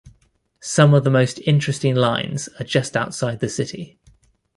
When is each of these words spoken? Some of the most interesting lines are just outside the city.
Some 0.61 0.95
of 0.95 1.03
the 1.03 1.11
most 1.11 1.37
interesting 1.45 1.93
lines 1.93 2.49
are 2.59 2.63
just 2.63 2.97
outside 2.97 3.39
the 3.39 3.47
city. 3.47 3.99